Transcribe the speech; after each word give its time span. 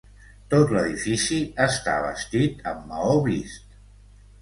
Tot 0.53 0.73
l'edifici 0.77 1.37
està 1.67 1.99
vestit 2.09 2.67
amb 2.75 2.91
maó 2.95 3.17
vist. 3.33 3.83